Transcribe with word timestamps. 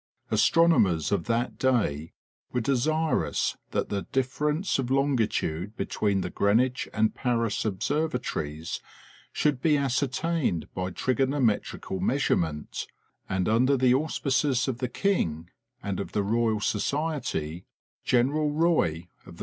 Astronomers 0.31 1.11
of 1.11 1.25
that 1.25 1.59
day 1.59 2.13
were 2.51 2.59
desirous 2.59 3.55
that 3.69 3.89
the 3.89 4.01
difference 4.01 4.79
of 4.79 4.89
longitude 4.89 5.77
between 5.77 6.21
the 6.21 6.31
Greenwich 6.31 6.89
and 6.91 7.13
Paris 7.13 7.63
observatories 7.65 8.79
should 9.31 9.61
be 9.61 9.77
ascertained 9.77 10.67
by 10.73 10.89
trigonometrical 10.89 11.99
measurement; 11.99 12.87
and 13.29 13.47
under 13.47 13.77
the 13.77 13.93
auspices 13.93 14.67
of 14.67 14.79
the 14.79 14.89
king 14.89 15.51
and 15.83 15.99
of 15.99 16.13
the 16.13 16.23
Royal 16.23 16.61
Society, 16.61 17.67
General 18.03 18.49
Roy, 18.49 19.07
R. 19.27 19.33